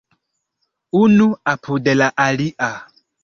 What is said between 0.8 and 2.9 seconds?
Unu apud la alia.